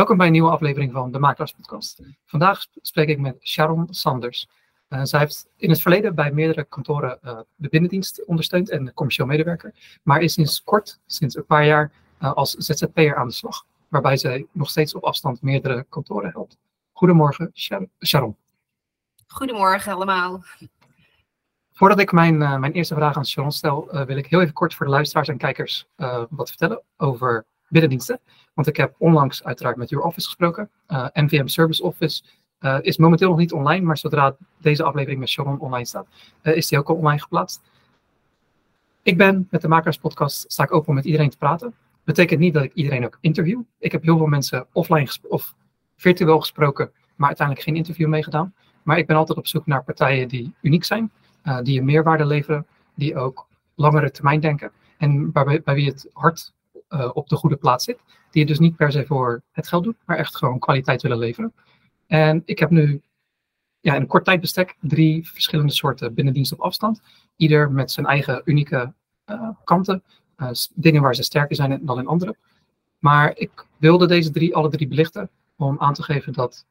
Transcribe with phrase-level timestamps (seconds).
[0.00, 2.02] Welkom bij een nieuwe aflevering van de Makelaars Podcast.
[2.26, 4.48] Vandaag spreek ik met Sharon Sanders.
[4.88, 9.26] Uh, zij heeft in het verleden bij meerdere kantoren uh, de binnendienst ondersteund en commercieel
[9.26, 11.92] medewerker, maar is sinds kort, sinds een paar jaar,
[12.22, 16.56] uh, als ZZP'er aan de slag, waarbij zij nog steeds op afstand meerdere kantoren helpt.
[16.92, 17.50] Goedemorgen,
[18.04, 18.36] Sharon.
[19.26, 20.44] Goedemorgen allemaal.
[21.72, 24.86] Voordat ik mijn, mijn eerste vraag aan Sharon stel, wil ik heel even kort voor
[24.86, 25.86] de luisteraars en kijkers
[26.30, 28.20] wat vertellen over binnendiensten.
[28.54, 30.70] Want ik heb onlangs uiteraard met Your Office gesproken.
[30.88, 32.22] Uh, eh, Service Office
[32.60, 36.06] uh, is momenteel nog niet online, maar zodra deze aflevering met Sharon online staat,
[36.42, 37.60] uh, is die ook al online geplaatst.
[39.02, 41.74] Ik ben met de Makers Podcast open om met iedereen te praten.
[42.04, 43.60] Betekent niet dat ik iedereen ook interview.
[43.78, 45.54] Ik heb heel veel mensen offline of
[45.96, 48.54] virtueel gesproken, maar uiteindelijk geen interview meegedaan.
[48.82, 51.12] Maar ik ben altijd op zoek naar partijen die uniek zijn,
[51.62, 56.52] die een meerwaarde leveren, die ook langere termijn denken en bij, bij wie het hart
[56.90, 57.98] uh, op de goede plaats zit.
[58.30, 61.18] Die het dus niet per se voor het geld doet, maar echt gewoon kwaliteit willen
[61.18, 61.52] leveren.
[62.06, 63.02] En ik heb nu
[63.80, 67.00] ja, in een kort tijdbestek drie verschillende soorten binnendiensten op afstand.
[67.36, 68.92] Ieder met zijn eigen unieke
[69.26, 70.02] uh, kanten.
[70.36, 72.36] Uh, dingen waar ze sterker zijn dan in andere.
[72.98, 76.66] Maar ik wilde deze drie, alle drie belichten om aan te geven dat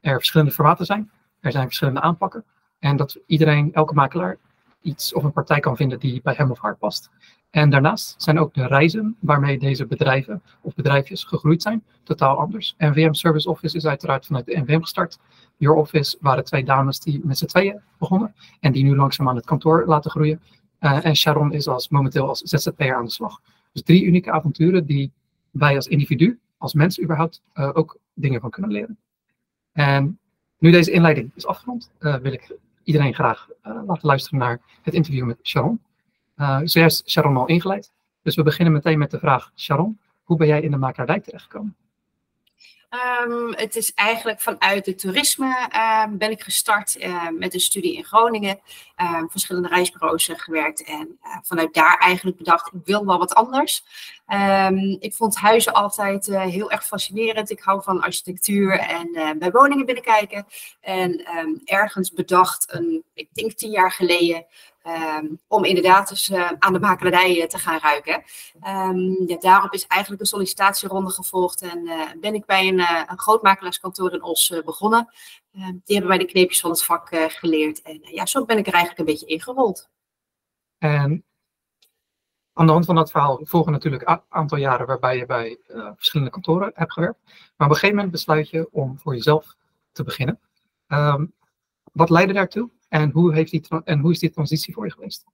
[0.00, 1.10] er verschillende formaten zijn.
[1.40, 2.44] Er zijn verschillende aanpakken.
[2.78, 4.38] En dat iedereen, elke makelaar,
[4.82, 7.10] iets of een partij kan vinden die bij hem of haar past.
[7.50, 12.74] En daarnaast zijn ook de reizen waarmee deze bedrijven of bedrijfjes gegroeid zijn totaal anders.
[12.78, 15.18] NVM Service Office is uiteraard vanuit de NVM gestart.
[15.56, 19.36] Your Office waren twee dames die met z'n tweeën begonnen en die nu langzaam aan
[19.36, 20.42] het kantoor laten groeien.
[20.80, 23.40] Uh, en Sharon is als, momenteel als ZZP'er aan de slag.
[23.72, 25.12] Dus drie unieke avonturen die
[25.50, 28.98] wij als individu, als mens überhaupt, uh, ook dingen van kunnen leren.
[29.72, 30.18] En
[30.58, 35.26] nu deze inleiding is afgerond, uh, wil ik iedereen graag laten luisteren naar het interview
[35.26, 35.80] met Sharon.
[36.40, 37.92] Uh, zojuist Sharon al ingeleid.
[38.22, 41.76] Dus we beginnen meteen met de vraag, Sharon, hoe ben jij in de makelaardij terechtgekomen?
[43.26, 47.96] Um, het is eigenlijk vanuit het toerisme uh, ben ik gestart uh, met een studie
[47.96, 48.60] in Groningen.
[49.28, 53.84] Verschillende reisbureaus eh, gewerkt en eh, vanuit daar eigenlijk bedacht, ik wil wel wat anders.
[54.98, 57.50] Ik vond huizen altijd heel erg fascinerend.
[57.50, 60.46] Ik hou van architectuur en bij woningen binnenkijken.
[60.80, 61.24] En
[61.64, 64.46] ergens bedacht, een, ik denk tien jaar geleden,
[64.86, 68.22] Um, om inderdaad dus uh, aan de makelaardij uh, te gaan ruiken.
[68.66, 72.78] Um, ja, daarop is eigenlijk een sollicitatieronde gevolgd en uh, ben ik bij een,
[73.10, 75.12] een groot makelaarskantoor in Os begonnen.
[75.52, 78.66] Ehm, die hebben mij de kneepjes van het vak geleerd en ja, zo ben ik
[78.66, 79.88] er eigenlijk een beetje ingerold.
[80.78, 81.24] En
[82.52, 85.58] aan de hand van dat verhaal volgen natuurlijk een aantal jaren waarbij je bij
[85.96, 87.18] verschillende kantoren hebt gewerkt.
[87.24, 89.56] Maar op een gegeven moment besluit je om voor jezelf
[89.92, 90.40] te beginnen.
[91.92, 92.70] wat leidde daartoe?
[92.90, 95.24] En hoe, heeft die, en hoe is die transitie voor je geweest?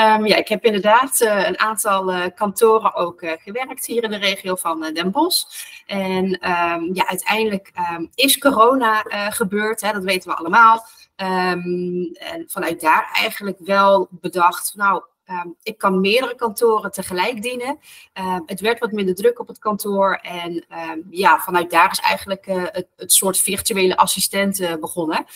[0.00, 4.10] Um, ja, ik heb inderdaad uh, een aantal uh, kantoren ook uh, gewerkt hier in
[4.10, 5.44] de regio van Den Bosch.
[5.86, 10.86] En um, ja, uiteindelijk um, is corona gebeurd, hè, dat weten we allemaal.
[11.16, 17.78] en vanuit daar eigenlijk wel bedacht, nou, Um, ik kan meerdere kantoren tegelijk dienen.
[18.14, 20.18] Um, het werd wat minder druk op het kantoor.
[20.22, 25.26] En um, ja, vanuit daar is eigenlijk uh, het, het, soort virtuele assistent uh, begonnen.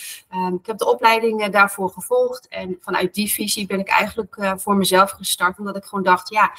[0.61, 2.49] ik heb de opleiding uh, daarvoor gevolgd.
[2.49, 5.59] En vanuit die visie ben ik eigenlijk voor mezelf gestart.
[5.59, 6.53] Omdat ik gewoon dacht, ja,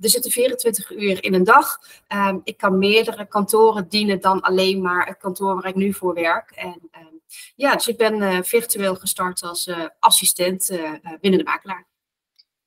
[0.00, 1.78] er zitten 24 uur in een dag.
[2.44, 6.50] ik kan meerdere kantoren dienen dan alleen maar het kantoor waar ik nu voor werk.
[6.50, 6.90] En
[7.54, 10.78] ja, dus ik ben virtueel gestart als assistent
[11.20, 11.92] binnen de makelaar.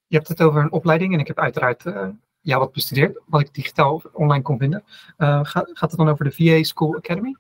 [0.07, 2.07] Je hebt het over een opleiding en ik heb uiteraard uh,
[2.41, 4.83] ja, wat bestudeerd, wat ik digitaal online kon vinden.
[5.17, 7.35] Uh, gaat, het dan over de VA School Academy?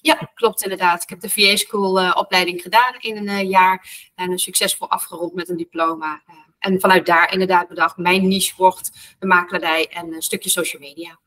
[0.00, 1.02] Ja, klopt inderdaad.
[1.02, 5.48] Ik heb de VA School uh, opleiding gedaan in een jaar en succesvol afgerond met
[5.48, 6.22] een diploma.
[6.58, 11.18] en vanuit daar inderdaad bedacht, mijn niche wordt de makelaardij en een stukje social media.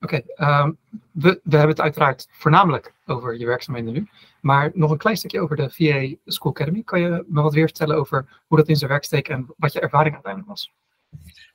[0.00, 0.78] Oké, um,
[1.12, 4.08] we, we hebben het uiteraard voornamelijk over je werkzaamheden nu.
[4.40, 6.82] Maar nog een klein stukje over de VA School Academy.
[6.82, 9.72] Kan je me wat weer vertellen over hoe dat in zijn werk steekt en wat
[9.72, 10.72] je ervaring uiteindelijk was?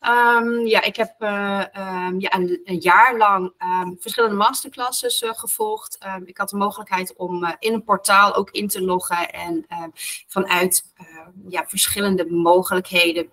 [0.02, 1.64] Um, ja, ik heb uh,
[2.08, 3.54] um, ja, een, jaar lang
[4.00, 5.98] verschillende masterclasses uh, gevolgd.
[6.26, 9.66] ik had de mogelijkheid om uh, in een portaal ook in te loggen en
[10.28, 10.94] vanuit
[11.48, 13.32] ja, verschillende mogelijkheden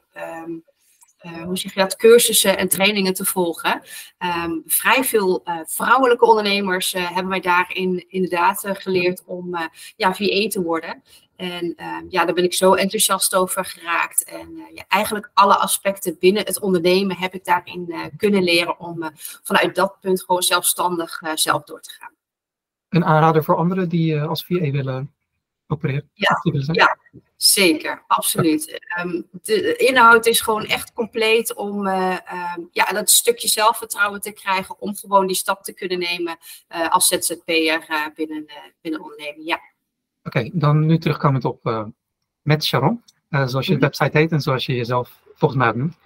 [1.23, 3.83] uh, hoe zeg je dat, cursussen en trainingen te volgen.
[4.19, 10.49] Um, vrij veel uh, vrouwelijke ondernemers uh, hebben wij daarin inderdaad geleerd om ja, VA
[10.49, 11.03] te worden.
[11.37, 14.25] En ehm, ja, daar ben ik zo enthousiast over geraakt.
[14.25, 19.11] En ja, eigenlijk alle aspecten binnen het ondernemen heb ik daarin kunnen leren om
[19.43, 22.13] vanuit dat punt gewoon zelfstandig zelf door te gaan.
[22.89, 25.15] Een aanrader voor anderen die als VA willen
[25.71, 26.11] opereren?
[26.15, 26.41] Ja,
[26.73, 26.97] ja
[27.37, 28.81] zeker, absoluut.
[28.97, 32.17] Ehm, de inhoud is gewoon echt compleet om uh,
[32.73, 36.39] ja, dat stukje zelfvertrouwen te krijgen om gewoon die stap te kunnen nemen
[36.69, 38.47] uh, als ZZP'er uh, binnen,
[38.81, 39.47] binnen onderneming.
[39.47, 39.61] Ja.
[40.23, 41.93] Oké, dan nu terugkomend op
[42.43, 43.81] met Sharon, zoals je de mhm.
[43.81, 45.97] website heet en zoals je jezelf volgens mij noemt.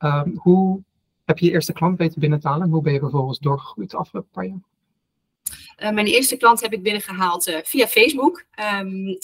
[0.00, 0.82] Um, hoe
[1.24, 3.96] heb je je eerste klant weten binnen te halen hoe ben je vervolgens doorgegroeid de
[3.96, 4.60] afgelopen paar jaar?
[5.82, 8.44] Uh, mijn eerste klant heb ik binnengehaald uh, via Facebook.
[8.80, 9.18] Um,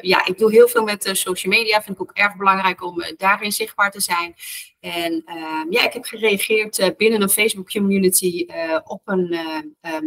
[0.00, 1.82] ja, ik doe heel veel met social media.
[1.82, 4.34] Vind ik ook erg belangrijk om daarin zichtbaar te zijn.
[4.80, 8.46] En ehm, ja, ik heb gereageerd binnen een Facebook community
[8.84, 9.98] op een uh,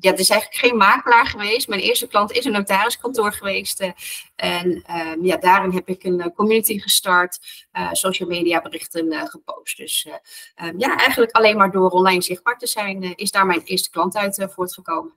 [0.00, 1.68] ja, het is eigenlijk geen makelaar geweest.
[1.68, 3.82] Mijn eerste klant is een notariskantoor geweest.
[3.82, 3.90] Uh,
[4.36, 9.76] en ehm, ja, daarin heb ik een eh, community gestart, social media berichten gepost.
[9.76, 10.08] Dus
[10.54, 14.16] ehm, ja, eigenlijk alleen maar door online zichtbaar te zijn, is daar mijn eerste klant
[14.16, 15.14] uit voortgekomen.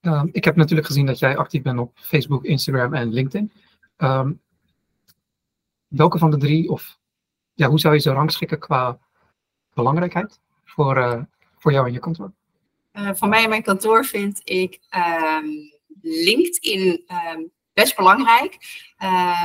[0.00, 3.52] Ehm, ik heb natuurlijk gezien dat jij actief bent op Facebook, Instagram en LinkedIn.
[5.88, 6.98] welke van de drie, of
[7.54, 8.98] ja, hoe zou je ze rangschikken qua
[9.74, 11.26] belangrijkheid voor,
[11.58, 12.32] voor jou en je kantoor?
[12.98, 14.80] Uh, van mij en mijn kantoor vind ik
[15.40, 15.72] um,
[16.02, 18.58] LinkedIn um, best belangrijk.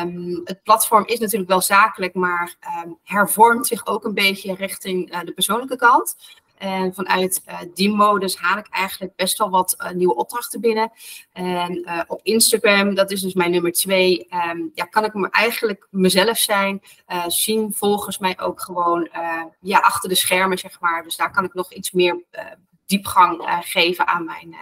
[0.03, 2.55] Um, het platform is natuurlijk wel zakelijk, maar
[3.03, 6.15] hervormt zich ook een beetje richting uh, de persoonlijke kant.
[6.57, 10.91] En vanuit uh, die modus haal ik eigenlijk best wel wat nieuwe opdrachten binnen.
[11.31, 14.27] En op Instagram, dat is dus mijn nummer twee,
[14.73, 16.81] ja, kan ik me eigenlijk mezelf zijn.
[17.27, 19.09] zien volgens mij ook gewoon
[19.59, 21.03] ja, achter de schermen, zeg maar.
[21.03, 22.23] Dus daar kan ik nog iets meer
[22.85, 24.55] diepgang uh, geven aan mijn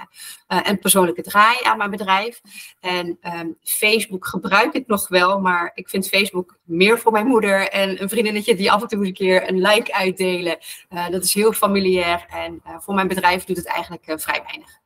[0.48, 2.42] uh, en persoonlijke draai aan mijn bedrijf.
[2.80, 7.70] En um, Facebook gebruik ik nog wel, maar ik vind Facebook meer voor mijn moeder
[7.70, 10.58] en een vriendinnetje die af en toe eens een keer een like uitdelen.
[10.90, 14.80] Uh, dat is heel familiair en voor mijn bedrijf doet het eigenlijk vrij weinig.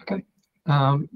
[0.00, 0.22] Oké.
[0.64, 1.08] Um,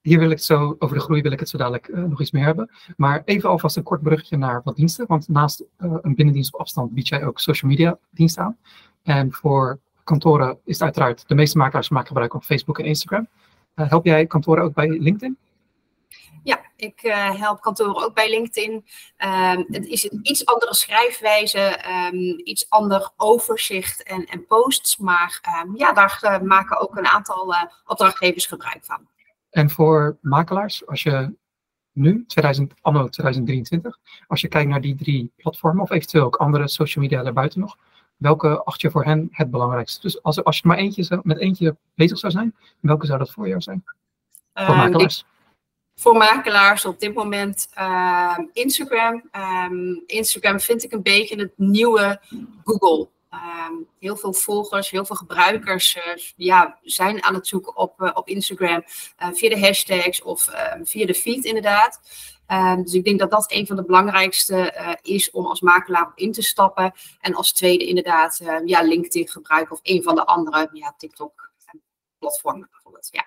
[0.00, 2.44] hier wil ik zo, over de groei wil ik het zo dadelijk nog iets meer
[2.44, 2.70] hebben.
[2.96, 5.06] Maar even alvast een kort bruggetje naar wat diensten.
[5.06, 8.58] Want naast een binnendienst op afstand bied jij ook social media diensten aan.
[9.02, 13.28] En voor kantoren is het uiteraard, de meeste makelaars maken gebruik van Facebook en Instagram.
[13.74, 15.38] Uh, help jij kantoren ook bij LinkedIn?
[16.42, 18.72] Ja, ik uh, help kantoren ook bij LinkedIn.
[18.72, 21.80] Um, het is een iets andere schrijfwijze,
[22.12, 24.96] um, iets ander overzicht en, en posts.
[24.96, 27.54] Maar um, ja, daar uh, maken ook een aantal
[27.86, 29.08] opdrachtgevers gebruik van.
[29.50, 31.34] En voor makelaars, als je
[31.92, 36.68] nu, 2000, anno 2023, als je kijkt naar die drie platformen of eventueel ook andere
[36.68, 37.76] social media daarbuiten nog,
[38.24, 40.00] welke acht je voor hen het belangrijkste?
[40.00, 43.48] Dus als, als je maar eentje met eentje bezig zou zijn, welke zou dat voor
[43.48, 43.84] jou zijn?
[44.54, 45.24] Voor ehm, makelaars?
[45.96, 49.30] voor makelaars op dit moment uh, Instagram.
[49.70, 52.20] Um, Instagram vind ik een beetje het nieuwe
[52.64, 53.08] Google.
[53.32, 56.02] Um, heel veel volgers, heel veel gebruikers uh,
[56.36, 58.84] ja, zijn aan het zoeken op, uh, op Instagram
[59.22, 60.48] uh, via de hashtags of
[60.82, 62.00] via de feed inderdaad.
[62.52, 66.12] Um, dus ik denk dat dat een van de belangrijkste uh, is om als makelaar
[66.14, 66.92] in te stappen.
[67.20, 72.68] En als tweede inderdaad uh, ja, LinkedIn gebruiken of een van de andere ja, TikTok-platformen
[72.70, 73.08] bijvoorbeeld.
[73.10, 73.26] Ja.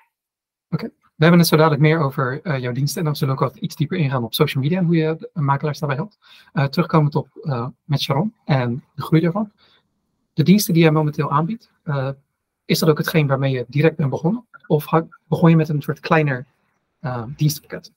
[0.69, 0.92] Oké.
[1.02, 3.62] We hebben het zo dadelijk meer over jouw diensten en dan zullen we ook wat
[3.62, 6.18] iets dieper ingaan op social media en hoe je makelaars daarbij helpt.
[6.72, 7.28] terugkomend op
[7.84, 9.52] met Sharon en de groei daarvan.
[10.34, 11.72] De diensten die jij momenteel aanbiedt,
[12.66, 14.48] is dat ook hetgeen waarmee je direct bent begonnen?
[14.68, 14.86] Of
[15.28, 16.46] begon je met een soort kleiner
[17.36, 17.92] dienstpakket?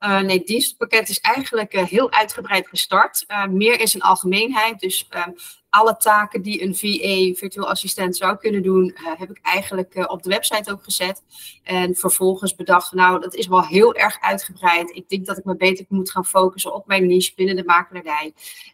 [0.00, 3.24] Uh, nee, het dienstpakket is eigenlijk uh, heel uitgebreid gestart.
[3.28, 4.80] Uh, meer in zijn algemeenheid.
[4.80, 5.30] Dus ehm,
[5.68, 10.28] alle taken die een VA, virtueel assistent, zou kunnen doen, heb ik eigenlijk op de
[10.28, 11.22] website ook gezet.
[11.62, 14.96] En vervolgens bedacht, nou, dat is wel heel erg uitgebreid.
[14.96, 18.32] Ik denk dat ik me beter moet gaan focussen op mijn niche binnen de makelaardij.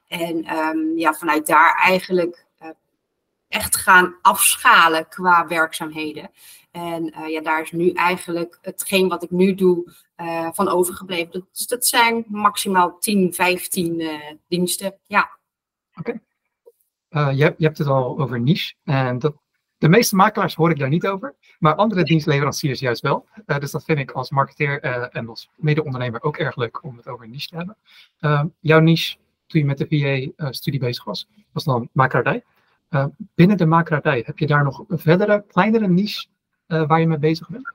[0.08, 2.46] En um, ja, vanuit daar eigenlijk
[3.48, 6.30] echt gaan afschalen qua werkzaamheden.
[6.76, 11.46] En uh, ja, daar is nu eigenlijk hetgeen wat ik nu doe uh, van overgebleven.
[11.52, 14.12] Dus dat zijn maximaal 10, 15 uh,
[14.48, 14.94] diensten.
[15.06, 15.30] Ja.
[15.94, 16.10] Oké.
[16.10, 16.20] Okay.
[17.08, 18.74] Eh, je, je, hebt het al over niche.
[18.84, 19.34] En dat,
[19.78, 21.34] de meeste makelaars hoor ik daar niet over.
[21.58, 23.26] Maar andere dienstleveranciers juist wel.
[23.58, 24.80] dus dat vind ik als marketeer
[25.12, 28.54] en als mede-ondernemer ook erg leuk om het over niche te hebben.
[28.60, 29.16] jouw niche,
[29.46, 29.86] toen je met de
[30.36, 32.44] VA-studie bezig was, was dan makelaardij.
[33.34, 36.26] binnen de makelaardij, heb je daar nog een verdere, kleinere niche
[36.66, 37.74] waar je mee bezig bent?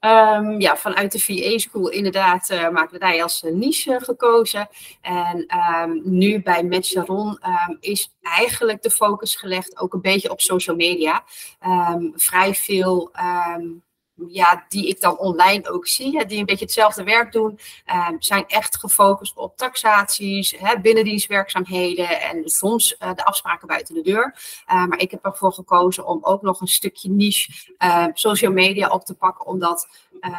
[0.00, 4.68] Um, ja, vanuit de VA School inderdaad uh, wij als niche gekozen.
[5.00, 10.30] En um, nu bij Metcharon um, ehm, is eigenlijk de focus gelegd ook een beetje
[10.30, 11.24] op social media.
[12.14, 13.10] vrij veel
[14.28, 18.46] ja, die ik dan online ook zie, die een beetje hetzelfde werk doen, ehm, zijn
[18.46, 24.34] echt gefocust op taxaties, hè, binnendienstwerkzaamheden en soms uh, de afspraken buiten de deur.
[24.68, 28.88] Uh, maar ik heb ervoor gekozen om ook nog een stukje niche uh, social media
[28.88, 29.88] op te pakken, omdat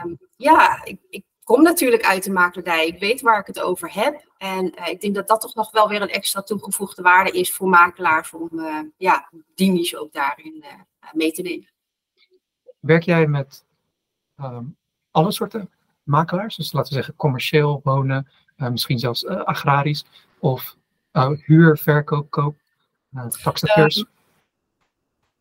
[0.04, 2.88] um, ja, ik, ik kom natuurlijk uit de makelaardij.
[2.88, 4.26] Ik weet waar ik het over heb.
[4.38, 7.54] En uh, ik denk dat dat toch nog wel weer een extra toegevoegde waarde is
[7.54, 8.50] voor makelaars om
[8.98, 10.64] ja, die niche ook daarin
[11.12, 11.70] mee te nemen.
[12.80, 13.66] Werk jij met
[14.44, 14.78] um,
[15.12, 15.70] alle soorten
[16.04, 16.56] makelaars?
[16.56, 20.06] Dus laten we zeggen commercieel, wonen, misschien zelfs agrarisch
[20.40, 20.78] of
[21.46, 22.56] huur, verkoop, koop,
[23.44, 23.98] taxateurs?
[23.98, 24.08] Um,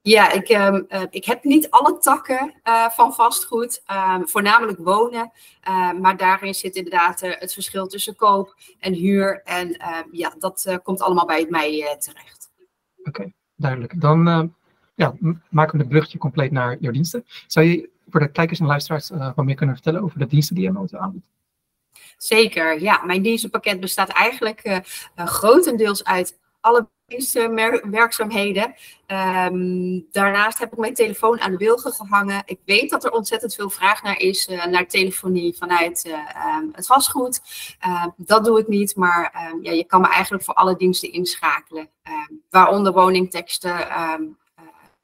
[0.02, 3.82] ja, ik, um, uh, ik heb niet alle takken uh, van vastgoed,
[4.16, 5.32] um, voornamelijk wonen.
[5.68, 9.42] Uh, maar daarin zit inderdaad het verschil tussen koop en huur.
[9.44, 12.50] En ehm, ja, dat komt allemaal bij mij terecht.
[12.98, 14.00] Oké, okay, duidelijk.
[14.00, 14.54] Dan
[14.94, 15.14] ja,
[15.48, 17.24] maken we het bruggetje compleet naar jouw diensten.
[17.46, 20.64] Zou je voor de kijkers en luisteraars wat meer kunnen vertellen over de diensten die
[20.64, 21.26] je Moto aanbiedt?
[22.16, 23.02] Zeker, ja.
[23.04, 24.82] Mijn dienstenpakket bestaat eigenlijk
[25.14, 26.88] grotendeels uit alle
[27.90, 28.74] werkzaamheden.
[29.06, 32.42] Um, daarnaast heb ik mijn telefoon aan de wilgen gehangen.
[32.44, 37.40] Ik weet dat er ontzettend veel vraag naar is, naar telefonie vanuit um, het vastgoed.
[37.86, 41.88] Uh, dat doe ik niet, maar ja, je kan me eigenlijk voor alle diensten inschakelen.
[42.50, 43.78] waaronder woningteksten,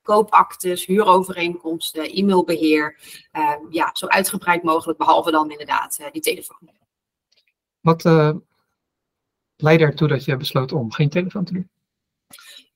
[0.07, 2.99] koopactes, huurovereenkomsten, e-mailbeheer.
[3.71, 6.71] ja, zo uitgebreid mogelijk, behalve dan inderdaad die telefoon.
[7.81, 8.03] Wat
[9.57, 11.71] leidde ertoe dat je besloot om geen telefoon te doen?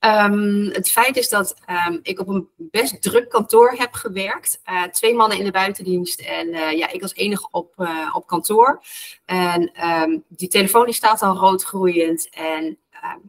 [0.04, 1.56] Um, het feit is dat
[1.88, 4.60] um, ik op een best druk kantoor heb gewerkt.
[4.70, 8.26] Uh, twee mannen in de buitendienst en uh, ja, ik als enige op, uh, op
[8.26, 8.82] kantoor.
[9.24, 12.28] En um, die telefoon die staat al rood groeiend.
[12.30, 12.78] En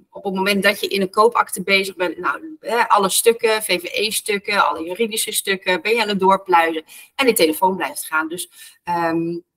[0.09, 4.83] op het moment dat je in een koopakte bezig bent, nou, alle stukken, VVE-stukken, alle
[4.83, 6.83] juridische stukken, ben je aan het doorpluizen.
[7.15, 8.27] En die telefoon blijft gaan.
[8.27, 8.49] Dus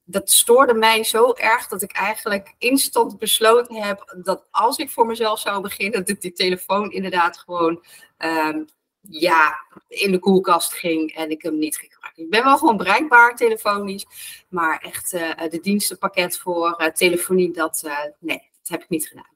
[0.05, 5.07] dat stoorde mij zo erg dat ik eigenlijk instant besloten heb dat als ik voor
[5.07, 7.85] mezelf zou beginnen, dat die telefoon inderdaad gewoon
[8.19, 8.67] um,
[9.09, 12.25] ja, in de koelkast ging en ik hem niet ging gebruiken.
[12.25, 14.07] Ik ben wel gewoon bereikbaar telefonisch,
[14.49, 19.09] maar echt uh, de dienstenpakket voor uh, telefonie, dat, uh, nee, dat heb ik niet
[19.09, 19.34] gedaan.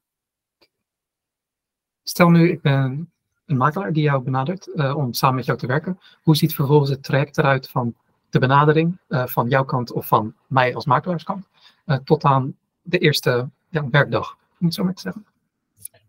[2.08, 3.10] Stel nu, ik ben
[3.46, 6.00] een makelaar die jou benadert om samen met jou te werken.
[6.22, 7.94] Hoe ziet vervolgens het traject eruit van
[8.30, 11.48] de benadering uh, van jouw kant of van mij als makelaarskant
[11.86, 15.26] uh, tot aan de eerste ja, werkdag, om het zo maar te zeggen?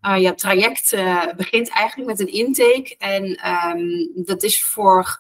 [0.01, 0.96] Uh, ja, het traject
[1.38, 5.18] begint eigenlijk met een intake en um, dat is voor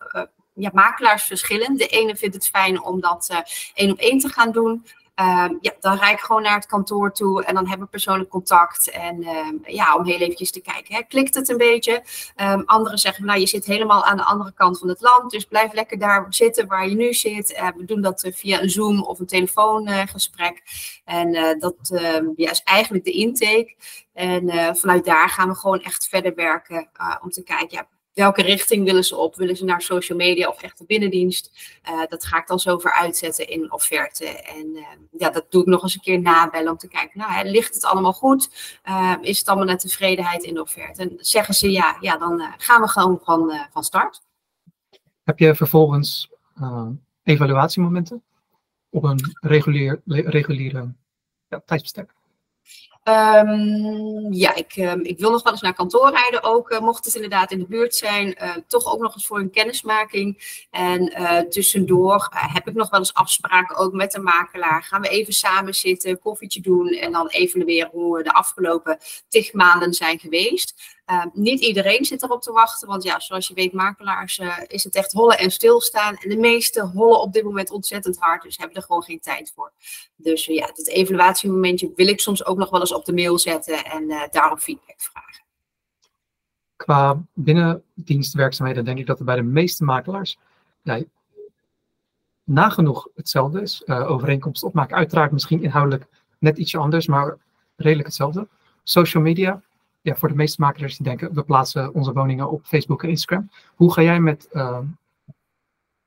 [0.53, 1.77] ja, makelaars verschillend.
[1.77, 3.43] De ene vindt het fijn om dat
[3.73, 4.85] één op één te gaan doen.
[5.19, 8.29] Um, ja, dan rijd ik gewoon naar het kantoor toe en dan hebben we persoonlijk
[8.29, 8.89] contact.
[8.89, 12.03] En um, ja, om heel eventjes te kijken, hè, klikt het een beetje?
[12.35, 15.45] Um, anderen zeggen, nou, je zit helemaal aan de andere kant van het land, dus
[15.45, 17.71] blijf lekker daar zitten waar je nu zit.
[17.77, 20.61] We doen dat uh, via een Zoom of een telefoongesprek.
[21.05, 21.75] En uh, dat
[22.35, 23.75] is eigenlijk de intake.
[24.13, 26.89] En vanuit daar gaan we gewoon echt verder werken
[27.21, 27.87] om te kijken, ja,
[28.19, 29.35] welke richting willen ze op?
[29.35, 31.51] Willen ze naar social media of echt de binnendienst?
[31.89, 34.25] Uh, dat ga ik dan zo voor uitzetten in offerte.
[34.25, 34.85] En uh,
[35.17, 37.85] ja, dat doe ik nog eens een keer nabellen om te kijken, nou, ligt het
[37.85, 38.49] allemaal goed?
[38.85, 41.01] Uh, is het allemaal naar tevredenheid in de offerte?
[41.01, 44.21] En zeggen ze ja, ja dan gaan we gewoon van, van start.
[45.23, 46.29] Heb je vervolgens
[47.23, 48.23] evaluatiemomenten
[48.89, 50.93] op een regulier, reguliere
[51.47, 52.13] ja, tijdsbestek?
[53.09, 57.05] Um, ja, ik, um, ik wil nog wel eens naar kantoor rijden ook, uh, mocht
[57.05, 58.35] het inderdaad in de buurt zijn.
[58.41, 60.65] Uh, toch ook nog eens voor een kennismaking.
[60.71, 64.83] En uh, tussendoor heb ik nog wel eens afspraken ook met de makelaar.
[64.83, 68.97] Gaan we even samen zitten, koffietje doen en dan evalueren hoe de afgelopen
[69.27, 70.98] tig maanden zijn geweest.
[71.11, 74.83] Uh, niet iedereen zit erop te wachten, want ja, zoals je weet, makelaars uh, is
[74.83, 76.15] het echt hollen en stilstaan.
[76.15, 79.51] En de meeste hollen op dit moment ontzettend hard, dus hebben er gewoon geen tijd
[79.55, 79.71] voor.
[80.15, 83.39] Dus uh, ja, het evaluatiemomentje wil ik soms ook nog wel eens op de mail
[83.39, 85.43] zetten en daarop feedback vragen.
[86.75, 90.37] Qua binnendienstwerkzaamheden denk ik dat er bij de meeste makelaars
[92.43, 93.87] nagenoeg hetzelfde is.
[93.87, 96.07] overeenkomsten opmaken, uiteraard misschien inhoudelijk
[96.39, 97.37] net ietsje anders, maar
[97.75, 98.47] redelijk hetzelfde.
[98.83, 99.61] Social media,
[100.01, 103.51] ja, voor de meeste makelaars die denken, we plaatsen onze woningen op Facebook en Instagram.
[103.75, 104.79] Hoe ga jij met, uh,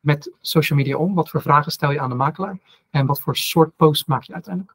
[0.00, 1.14] met social media om?
[1.14, 2.58] Wat voor vragen stel je aan de makelaar?
[2.90, 4.74] En wat voor soort posts maak je uiteindelijk?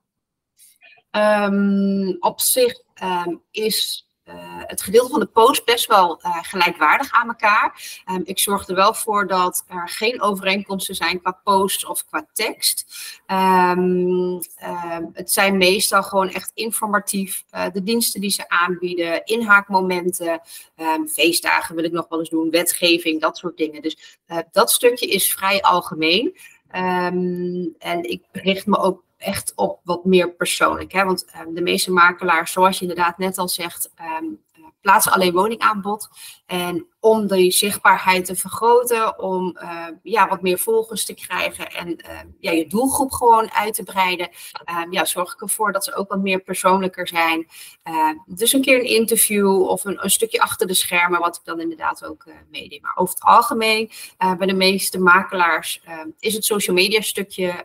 [1.11, 4.06] Um, op zich um, is
[4.67, 8.01] het gedeelte van de post best wel gelijkwaardig aan elkaar.
[8.05, 12.27] Ehm, ik zorg er wel voor dat er geen overeenkomsten zijn qua post of qua
[12.33, 12.85] tekst.
[13.25, 14.39] Ehm,
[15.13, 17.45] het zijn meestal gewoon echt informatief.
[17.73, 20.41] de diensten die ze aanbieden, inhaakmomenten,
[21.07, 23.81] feestdagen wil ik nog wel eens doen, wetgeving, dat soort dingen.
[23.81, 24.19] Dus
[24.51, 26.37] dat stukje is vrij algemeen.
[27.79, 30.91] En ik richt me ook echt op wat meer persoonlijk.
[30.91, 31.03] Hè?
[31.05, 34.45] Want um, de meeste makelaars, zoals je inderdaad net al zegt, um,
[34.81, 36.09] plaatsen alleen woningaanbod.
[36.45, 41.97] En om die zichtbaarheid te vergroten, om uh, ja, wat meer volgers te krijgen en
[42.39, 44.29] ja, je doelgroep gewoon uit te breiden,
[44.89, 47.47] ja, zorg ik ervoor dat ze ook wat meer persoonlijker zijn.
[48.25, 51.59] dus een keer een interview of een, een, stukje achter de schermen, wat ik dan
[51.59, 52.81] inderdaad ook meedeed.
[52.81, 53.91] Maar over het algemeen,
[54.37, 55.81] bij de meeste makelaars,
[56.19, 57.63] is het social media stukje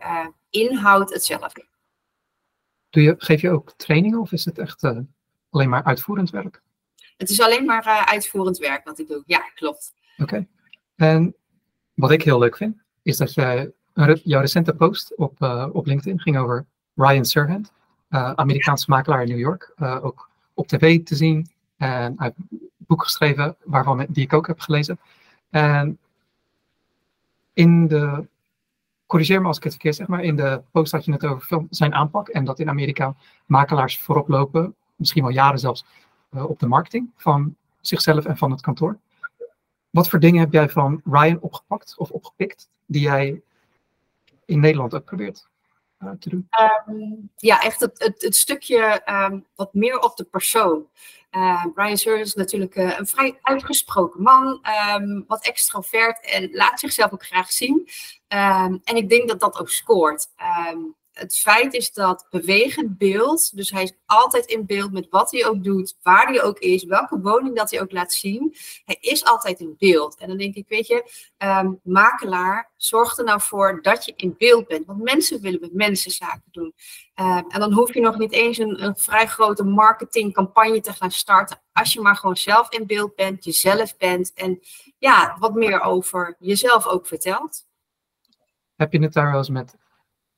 [0.53, 1.65] inhoud hetzelfde.
[2.89, 4.83] Doe je, geef je ook trainingen of is het echt
[5.49, 6.61] alleen maar uitvoerend werk?
[7.17, 9.23] Het is alleen maar uh, uitvoerend werk wat ik doe.
[9.25, 9.93] Ja, klopt.
[10.17, 10.47] Oké.
[10.95, 11.35] En
[11.93, 13.71] wat ik heel leuk vind, is dat jij,
[14.23, 17.71] jouw recente post op, uh, op LinkedIn ging over Ryan Serhant,
[18.09, 19.73] Amerikaanse makelaar in New York.
[19.79, 22.35] ook op tv te zien en uit
[22.77, 24.99] boek geschreven, waarvan die ik ook heb gelezen.
[25.49, 25.97] En
[27.53, 28.27] in de,
[29.13, 31.65] corrigeer me als ik het verkeerd zeg, maar in de post had je het over
[31.69, 33.15] zijn aanpak en dat in Amerika
[33.45, 35.85] makelaars voorop lopen, misschien wel jaren zelfs,
[36.31, 38.97] uh, op de marketing van zichzelf en van het kantoor.
[39.89, 43.41] Wat voor dingen heb jij van Ryan opgepakt of opgepikt die jij
[44.45, 45.49] in Nederland ook probeert?
[46.87, 50.87] Um, ja, echt het, het, het stukje um, wat meer op de persoon.
[51.31, 54.61] Uh, Brian Sur is natuurlijk uh, een vrij uitgesproken man,
[55.27, 57.89] wat extrovert en laat zichzelf ook graag zien.
[58.83, 60.27] en ik denk dat dat ook scoort
[61.13, 65.45] het feit is dat bewegend beeld, dus hij is altijd in beeld met wat hij
[65.45, 68.55] ook doet, waar hij ook is, welke woning dat hij ook laat zien.
[68.85, 70.17] Hij is altijd in beeld.
[70.17, 74.35] En dan denk ik, weet je, um, makelaar, zorg er nou voor dat je in
[74.37, 74.85] beeld bent.
[74.85, 76.73] Want mensen willen met mensen zaken doen.
[77.15, 81.11] Um, en dan hoef je nog niet eens een, een vrij grote marketingcampagne te gaan
[81.11, 81.61] starten.
[81.73, 84.59] Als je maar gewoon zelf in beeld bent, jezelf bent en
[84.97, 87.65] ja, wat meer over jezelf ook vertelt.
[88.75, 89.75] Heb je het daar wel eens met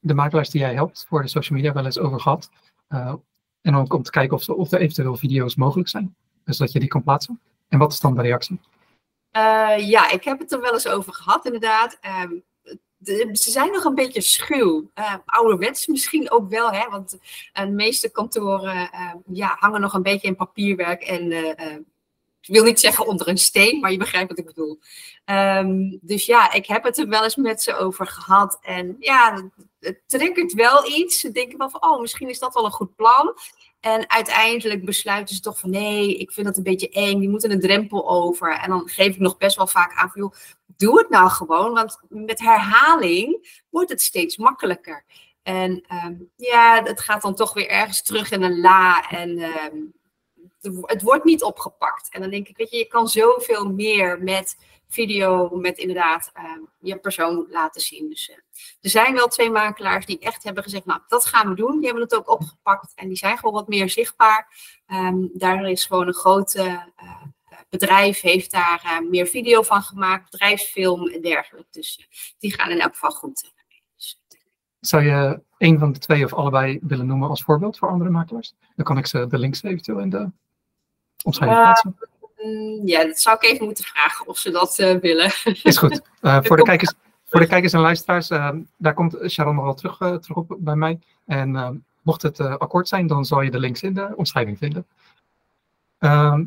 [0.05, 2.49] de makelaars die jij helpt voor de social media wel eens over gehad.
[2.89, 3.13] Uh,
[3.61, 6.15] en ook om te kijken of, of er eventueel video's mogelijk zijn.
[6.43, 7.41] Dus dat je die kan plaatsen.
[7.69, 8.59] En wat is dan de reactie?
[9.37, 11.99] Uh, ja, ik heb het er wel eens over gehad, inderdaad.
[12.97, 14.91] De, ze zijn nog een beetje schuw.
[14.95, 16.89] Uh, ouderwets misschien ook wel, hè?
[16.89, 17.17] want
[17.53, 18.89] de meeste kantoren
[19.33, 21.31] ja, hangen nog een beetje in papierwerk en
[22.41, 24.79] ik wil niet zeggen onder een steen, maar je begrijpt wat ik bedoel.
[26.01, 28.59] Dus ja, ik heb het er wel eens met ze over gehad.
[28.61, 29.49] En ja,
[29.85, 31.19] het triggert wel iets.
[31.19, 33.37] Ze denken wel van, oh, misschien is dat wel een goed plan.
[33.79, 37.19] En uiteindelijk besluiten ze toch van, nee, ik vind dat een beetje eng.
[37.19, 38.51] Die moeten een drempel over.
[38.51, 40.33] En dan geef ik nog best wel vaak aan van, joh,
[40.77, 41.73] doe het nou gewoon.
[41.73, 45.05] Want met herhaling wordt het steeds makkelijker.
[45.43, 49.09] En um, ja, het gaat dan toch weer ergens terug in een la.
[49.09, 49.93] En um,
[50.81, 52.09] het wordt niet opgepakt.
[52.13, 56.43] En dan denk ik, weet je, je kan zoveel meer met video, met inderdaad uh,
[56.79, 58.09] je persoon laten zien.
[58.09, 58.35] Dus uh,
[58.81, 61.75] er zijn wel twee makelaars die echt hebben gezegd, nou, dat gaan we doen.
[61.75, 64.47] Die hebben het ook opgepakt en die zijn gewoon wat meer zichtbaar.
[64.87, 67.21] Um, daar is gewoon een grote uh,
[67.69, 71.67] bedrijf, heeft daar meer video van gemaakt, bedrijfsfilm en dergelijke.
[71.71, 72.07] Dus
[72.39, 73.53] die gaan in elk geval goed.
[73.95, 74.21] Dus,
[74.79, 78.53] Zou je een van de twee of allebei willen noemen als voorbeeld voor andere makelaars?
[78.75, 80.29] Dan kan ik ze de links eventueel in de
[81.29, 81.95] plaatsen.
[82.45, 85.31] Mm, ja, dat zou ik even moeten vragen of ze dat uh, willen.
[85.63, 86.01] Is goed.
[86.21, 86.93] Uh, voor, de kijkers,
[87.25, 90.75] voor de kijkers en luisteraars, uh, daar komt Sharon nog wel terug, terug op bij
[90.75, 90.99] mij.
[91.25, 94.85] En mocht het akkoord zijn, dan zal je de links in de omschrijving vinden.
[95.97, 96.45] Ehm,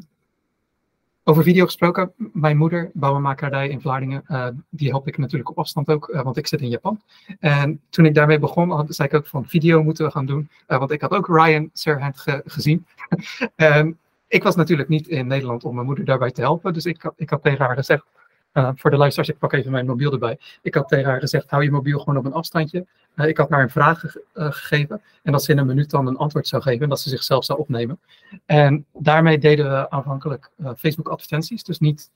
[1.24, 4.24] over video gesproken, mijn moeder, bouwmakerij in Vlaardingen,
[4.70, 7.02] die help ik natuurlijk op afstand ook, want ik zit in Japan.
[7.40, 10.48] En toen ik daarmee begon, had, zei ik ook van video moeten we gaan doen,
[10.66, 12.86] want ik had ook Ryan Serhant ge gezien.
[13.56, 16.72] en ik was natuurlijk niet in Nederland om mijn moeder daarbij te helpen.
[16.72, 18.04] Dus ik, ik had tegen haar gezegd,
[18.52, 20.38] uh, voor de luisteraars, ik pak even mijn mobiel erbij.
[20.62, 22.86] Ik had tegen haar gezegd, hou je mobiel gewoon op een afstandje.
[23.16, 25.90] Uh, ik had haar een vraag ge uh, gegeven en dat ze in een minuut
[25.90, 28.00] dan een antwoord zou geven en dat ze zichzelf zou opnemen.
[28.46, 32.10] En daarmee deden we aanvankelijk Facebook advertenties, dus niet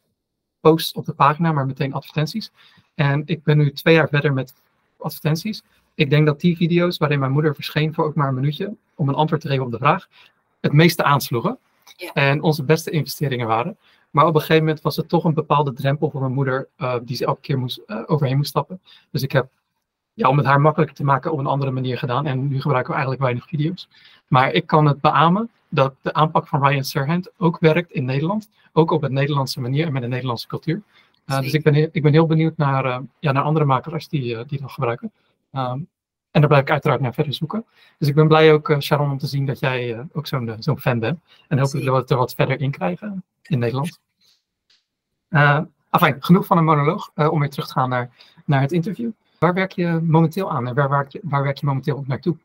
[0.61, 2.53] posts op de pagina, maar meteen advertenties.
[2.95, 4.55] En ik ben nu twee jaar verder met
[4.99, 5.63] advertenties.
[5.95, 9.09] Ik denk dat die video's waarin mijn moeder verscheen voor ook maar een minuutje, om
[9.09, 10.09] een antwoord te geven op de vraag,
[10.61, 11.59] het meeste aansloegen.
[12.13, 13.77] En onze beste investeringen waren.
[14.11, 16.95] Maar op een gegeven moment was het toch een bepaalde drempel voor mijn moeder, uh,
[17.03, 18.81] die ze elke keer moest, uh, overheen moest stappen.
[19.11, 19.51] Dus ik heb,
[20.13, 22.27] ja, om het haar makkelijker te maken, op een andere manier gedaan.
[22.27, 23.89] En nu gebruiken we eigenlijk weinig video's.
[24.29, 28.49] Maar ik kan het beamen dat de aanpak van Ryan Serhant ook werkt in Nederland.
[28.73, 30.83] Ook op een Nederlandse manier en met een Nederlandse cultuur.
[31.27, 34.45] Uh, dus ik ben, heel, ik ben heel benieuwd naar, ja, naar andere makelaars die,
[34.45, 35.13] die dat gebruiken.
[35.53, 35.89] Um,
[36.33, 37.65] en daar blijf ik uiteraard naar verder zoeken.
[37.99, 40.99] Dus ik ben blij ook, Sharon, om te zien dat jij ook zo'n zo'n fan
[40.99, 41.21] bent.
[41.49, 44.01] En hopelijk dat we het er wat verder in krijgen in Nederland.
[45.91, 48.11] Enfin, genoeg van een monoloog om weer terug te gaan naar,
[48.45, 49.11] naar het interview.
[49.39, 52.37] Waar werk je momenteel aan en waar werk je, waar werk je momenteel naartoe?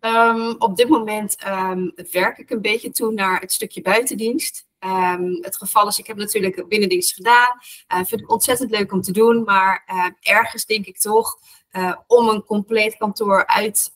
[0.00, 4.66] Um, op dit moment um, werk ik een beetje toe naar het stukje buitendienst.
[4.84, 7.60] Um, het geval is, ik heb natuurlijk binnendienst gedaan.
[8.06, 9.44] Vind ik ontzettend leuk om te doen.
[9.44, 9.84] Maar
[10.20, 11.38] ergens denk ik toch,
[11.72, 13.92] uh, om een compleet kantoor uit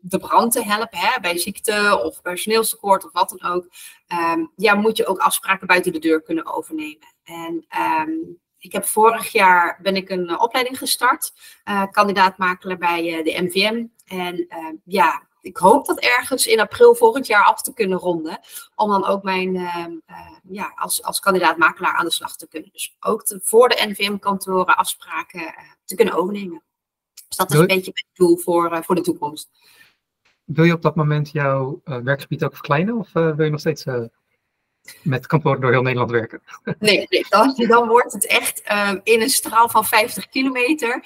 [0.00, 3.66] de brand te helpen, hè, bij ziekte of personeelstekort of wat dan ook,
[4.56, 7.08] ja, moet je ook afspraken buiten de deur kunnen overnemen.
[7.24, 7.66] En
[8.58, 11.32] ik heb vorig jaar ben ik een opleiding gestart,
[11.90, 13.86] kandidaat makelaar bij de MVM.
[14.06, 14.46] En
[14.84, 18.40] ja, ik hoop dat ergens in april volgend jaar af te kunnen ronden.
[18.74, 22.48] Om dan ook mijn, uh, uh, ja, als, als kandidaat makelaar aan de slag te
[22.48, 22.70] kunnen.
[22.72, 25.48] Dus ook voor de NVM-kantoren afspraken uh,
[25.84, 26.62] te kunnen overnemen.
[27.30, 29.50] Dus dat is een beetje mijn doel voor, voor de toekomst.
[30.44, 32.96] Wil je op dat moment jouw werkgebied ook verkleinen?
[32.96, 33.84] Of wil je nog steeds
[35.02, 36.42] met kantoor door heel Nederland werken.
[36.78, 41.04] Nee, nee dan, dan wordt het echt um, in een straal van 50 kilometer.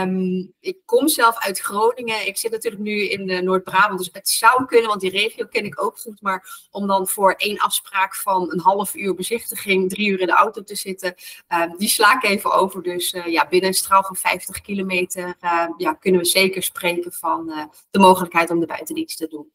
[0.00, 2.26] Um, ik kom zelf uit Groningen.
[2.26, 5.82] Ik zit natuurlijk nu in Noord-Brabant, dus het zou kunnen, want die regio ken ik
[5.82, 6.22] ook goed.
[6.22, 10.32] Maar om dan voor één afspraak van een half uur bezichtiging drie uur in de
[10.32, 11.14] auto te zitten,
[11.48, 12.82] um, die sla ik even over.
[12.82, 17.12] Dus uh, ja, binnen een straal van 50 kilometer uh, ja, kunnen we zeker spreken
[17.12, 19.50] van uh, de mogelijkheid om de buitendienst te doen.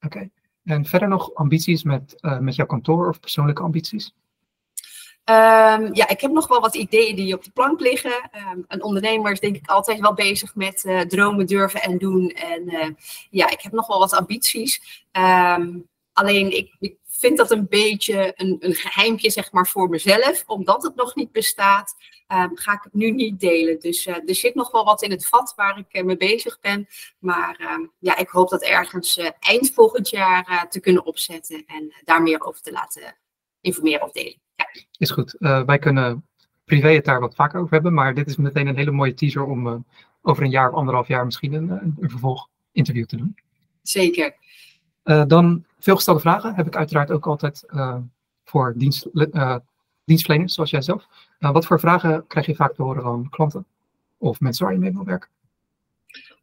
[0.00, 0.16] Oké.
[0.16, 0.30] Okay.
[0.64, 4.14] En verder nog ambities met, uh, met jouw kantoor of persoonlijke ambities?
[5.30, 8.30] Um, ja, ik heb nog wel wat ideeën die op de plank liggen.
[8.52, 12.30] Um, een ondernemer is denk ik altijd wel bezig met uh, dromen, durven en doen.
[12.30, 12.88] En uh,
[13.30, 15.04] ja, ik heb nog wel wat ambities.
[15.12, 20.44] Um, alleen ik vind dat een beetje een, een geheimpje zeg maar voor mezelf.
[20.46, 21.94] Omdat het nog niet bestaat,
[22.28, 23.80] um, ga ik het nu niet delen.
[23.80, 26.60] Dus uh, er zit nog wel wat in het vat waar ik uh, mee bezig
[26.60, 26.86] ben.
[27.18, 31.64] Maar um, ja, ik hoop dat ergens uh, eind volgend jaar te kunnen opzetten.
[31.66, 33.16] En daar meer over te laten
[33.60, 34.40] informeren of delen.
[34.56, 34.68] Ja.
[34.98, 35.36] Is goed.
[35.38, 36.28] wij kunnen
[36.64, 37.94] privé het daar wat vaker over hebben.
[37.94, 39.84] Maar dit is meteen een hele mooie teaser om
[40.22, 43.36] over een jaar of anderhalf jaar misschien een, een, een vervolg interview te doen.
[43.82, 44.34] Zeker.
[45.04, 47.96] Uh, dan veelgestelde vragen heb ik uiteraard ook altijd uh,
[48.44, 49.56] voor dienst, uh,
[50.04, 51.06] dienstverleners, zoals jij zelf.
[51.38, 53.66] wat voor vragen krijg je vaak te horen van klanten
[54.18, 55.28] of mensen waar je mee wil werken?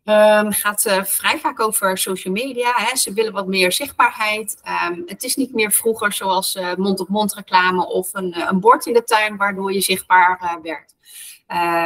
[0.03, 2.71] Um, gaat uh, vrij vaak over social media.
[2.75, 2.95] Hè.
[2.95, 4.61] Ze willen wat meer zichtbaarheid.
[4.89, 9.03] Um, het is niet meer vroeger zoals mond-op-mond reclame of een, een, bord in de
[9.03, 10.95] tuin waardoor je zichtbaar uh, werd.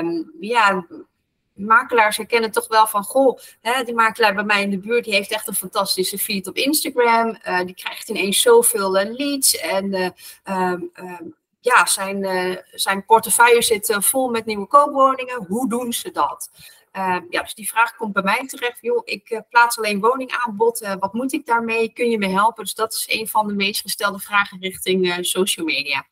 [0.01, 0.85] Um, ja,
[1.55, 5.13] makelaars herkennen toch wel van, goh, hè, die makelaar bij mij in de buurt, die
[5.13, 7.37] heeft echt een fantastische feed op Instagram.
[7.47, 10.09] Uh, die krijgt ineens zoveel uh, leads en uh,
[10.43, 15.45] um, um, ja, zijn, zijn portefeuille zit vol met nieuwe koopwoningen.
[15.47, 16.49] Hoe doen ze dat?
[17.29, 18.81] ja, dus die vraag komt bij mij terecht.
[18.81, 20.95] Joh, ik plaats alleen woningaanbod.
[20.99, 21.93] wat moet ik daarmee?
[21.93, 22.63] Kun je me helpen?
[22.63, 26.07] Dus dat is een van de meest gestelde vragen richting social media.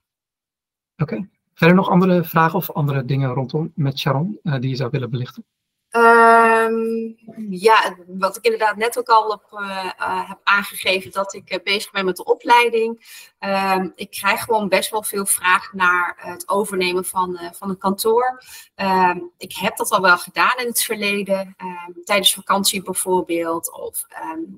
[0.97, 1.27] Oké.
[1.53, 5.09] Verder nog andere vragen of andere dingen rondom met Sharon uh, die je zou willen
[5.09, 5.45] belichten?
[5.95, 7.15] Um,
[7.49, 11.91] ja, wat ik inderdaad net ook al op, uh, uh, heb aangegeven, dat ik bezig
[11.91, 13.21] ben met de opleiding.
[13.39, 18.43] Um, ik krijg gewoon best wel veel vraag naar het overnemen van, van een kantoor.
[18.75, 21.55] Um, ik heb dat al wel gedaan in het verleden,
[22.03, 23.71] tijdens vakantie bijvoorbeeld.
[23.73, 24.05] Of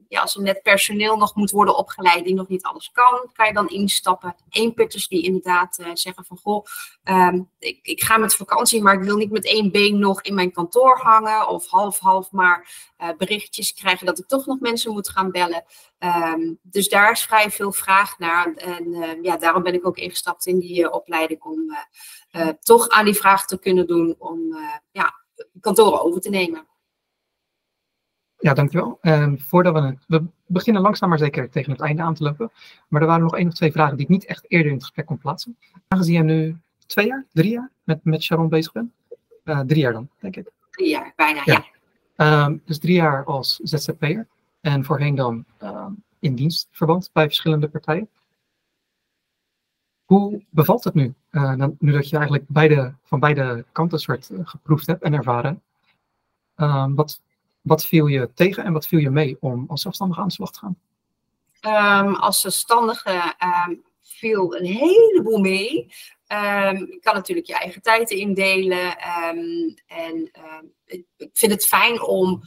[0.08, 3.48] ja, als er net personeel nog moet worden opgeleid die nog niet alles kan, kan
[3.48, 4.36] je dan instappen.
[4.50, 6.66] Eenputters die inderdaad zeggen van, goh,
[7.60, 10.52] ik, ik ga met vakantie, maar ik wil niet met één been nog in mijn
[10.52, 12.70] kantoor hangen of half-half maar
[13.02, 15.64] uh, berichtjes krijgen dat ik toch nog mensen moet gaan bellen.
[16.00, 18.54] Um, dus daar is vrij veel vraag naar.
[18.54, 21.78] En uh, ja, daarom ben ik ook ingestapt in die uh, opleiding om
[22.60, 24.58] toch aan die vraag te kunnen doen om
[24.92, 25.14] ja,
[25.62, 26.68] kantoren over te nemen.
[28.38, 28.98] Ja, dankjewel.
[29.02, 32.52] Um, voordat we, beginnen langzaam maar zeker tegen het einde aan te lopen.
[32.88, 34.84] Maar er waren nog één of twee vragen die ik niet echt eerder in het
[34.84, 35.58] gesprek kon plaatsen.
[35.88, 38.92] Aangezien jij nu twee jaar, drie jaar met, met Sharon bezig bent.
[39.44, 40.52] drie jaar dan, denk ik.
[40.76, 41.66] Drie jaar, bijna, ja.
[42.16, 42.46] ja.
[42.46, 44.28] Um, dus drie jaar als ZZP'er
[44.62, 48.10] en voorheen dan um, in dienstverband bij verschillende partijen.
[50.06, 51.14] Hoe bevalt het nu?
[51.32, 55.14] Uh, dan, nu dat je eigenlijk beide, van beide kanten soort uh, geproefd hebt en
[55.14, 55.62] ervaren.
[56.56, 57.22] Um, wat,
[57.62, 60.52] wat viel je tegen en wat viel je mee om als zelfstandige aan de slag
[60.52, 60.78] te gaan?
[62.06, 63.36] Um, als zelfstandige
[63.68, 65.94] um, viel een heleboel mee.
[66.28, 68.88] Um, je kan natuurlijk je eigen tijd indelen.
[69.28, 72.42] Um, en um, ik vind het fijn om,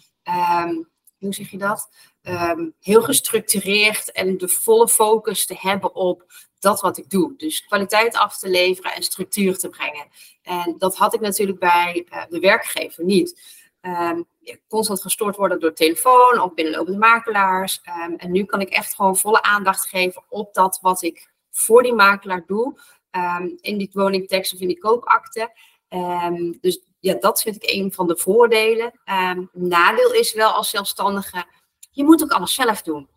[1.19, 1.89] hoe zeg je dat?
[2.29, 6.25] ehm, heel gestructureerd en de volle focus te hebben op
[6.59, 7.35] dat wat ik doe.
[7.37, 10.07] Dus kwaliteit af te leveren en structuur te brengen.
[10.43, 13.57] En dat had ik natuurlijk bij uh, de werkgever niet.
[13.81, 14.27] Um,
[14.69, 17.81] constant gestoord worden door telefoon of binnenlopende makelaars.
[18.17, 21.93] En nu kan ik echt gewoon volle aandacht geven op dat wat ik voor die
[21.93, 22.81] makelaar doe.
[23.41, 25.51] Um, in die woningtekst of in die koopakte.
[26.61, 29.01] dus ja, dat vind ik een van de voordelen.
[29.53, 31.45] nadeel is wel als zelfstandige,
[31.91, 33.09] je moet ook alles zelf doen.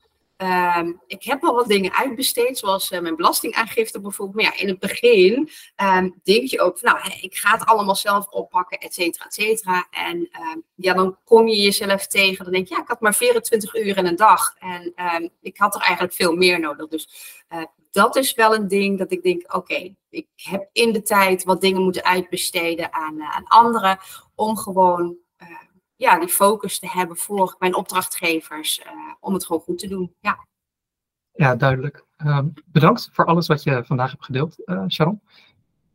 [0.77, 4.35] Um, ik heb al wat dingen uitbesteed, zoals uh, mijn belastingaangifte bijvoorbeeld.
[4.35, 5.49] Maar ja, in het begin
[5.95, 9.33] um, denk je ook, van, nou, ik ga het allemaal zelf oppakken, et cetera, et
[9.33, 9.87] cetera.
[9.89, 12.43] En um, ja, dan kom je jezelf tegen.
[12.43, 14.55] Dan denk je, ja, ik had maar 24 uur in een dag.
[14.57, 16.87] En ik had er eigenlijk veel meer nodig.
[16.87, 17.09] Dus
[17.49, 21.43] uh, dat is wel een ding dat ik denk, oké, ik heb in de tijd
[21.43, 23.99] wat dingen moeten uitbesteden aan, uh, aan anderen.
[24.35, 25.17] Om gewoon
[26.01, 30.13] ja, die focus te hebben voor mijn opdrachtgevers uh, om het gewoon goed te doen.
[30.19, 30.45] Ja,
[31.31, 32.05] ja duidelijk.
[32.25, 35.21] Uh, bedankt voor alles wat je vandaag hebt gedeeld, uh, Sharon.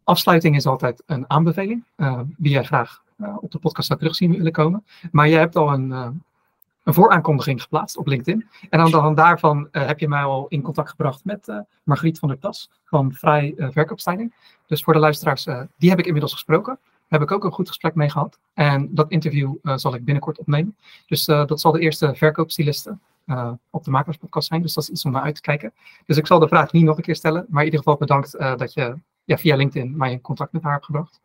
[0.05, 3.05] Afsluiting is altijd een aanbeveling, uh, die jij graag
[3.41, 4.85] op de podcast zou terugzien willen komen.
[5.11, 8.49] Maar jij hebt al een, een vooraankondiging geplaatst op LinkedIn.
[8.71, 12.29] En aan de hand daarvan heb je mij al in contact gebracht met Margriet van
[12.29, 14.35] der Tas van Vrij Verkoopstyling.
[14.67, 15.45] Dus voor de luisteraars,
[15.77, 18.39] die heb ik inmiddels gesproken heb ik ook een goed gesprek mee gehad.
[18.55, 20.77] En dat interview uh, zal ik binnenkort opnemen.
[21.07, 24.63] Dus uh, dat zal de eerste verkoopstyliste uh, op de Makerspodcast zijn.
[24.63, 25.73] Dus dat is iets om naar uit te kijken.
[26.07, 27.47] Dus ik zal de vraag niet nog een keer stellen.
[27.49, 30.73] Maar in ieder geval bedankt dat je ja, via LinkedIn mij in contact met haar
[30.73, 31.21] hebt gebracht.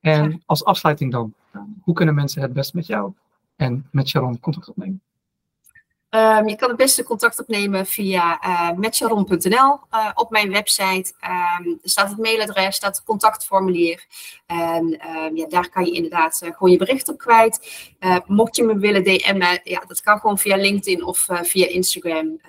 [0.00, 1.34] En als afsluiting dan,
[1.82, 3.12] hoe kunnen mensen het best met jou
[3.56, 5.00] en met Sharon contact opnemen?
[6.16, 11.12] Um, je kan het beste contact opnemen via uh, metcharon.nl uh, op mijn website.
[11.60, 14.06] Um, staat het mailadres, staat het contactformulier.
[14.46, 17.86] En um, ja, daar kan je inderdaad uh, gewoon je bericht op kwijt.
[18.26, 22.40] mocht je me willen DM'en, ja, dat kan gewoon via LinkedIn of via Instagram.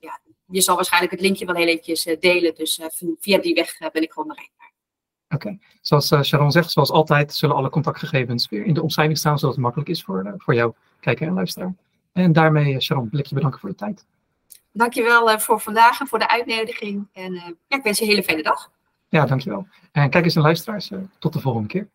[0.00, 2.54] ja, je zal waarschijnlijk het linkje wel heel eventjes delen.
[2.54, 2.80] Dus
[3.20, 4.72] via die weg ben ik gewoon bereikbaar.
[5.28, 9.54] Oké, zoals Sharon zegt, zoals altijd zullen alle contactgegevens weer in de omschrijving staan, zodat
[9.54, 11.74] het makkelijk is voor, voor jou, kijker en luisteraar.
[12.16, 14.06] En daarmee, eh, Sharon, wil ik je bedanken voor de tijd.
[14.72, 17.08] Dankjewel uh, voor vandaag en voor de uitnodiging.
[17.12, 18.70] En uh, ja, ik wens je een hele fijne dag.
[19.08, 19.66] Ja, dankjewel.
[19.92, 21.88] En kijk eens en luisteraars, tot de volgende keer.